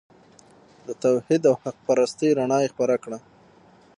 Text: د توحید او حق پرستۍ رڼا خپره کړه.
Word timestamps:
د 0.85 0.87
توحید 1.03 1.41
او 1.49 1.55
حق 1.63 1.75
پرستۍ 1.87 2.29
رڼا 2.37 2.59
خپره 2.73 2.95
کړه. 3.03 3.19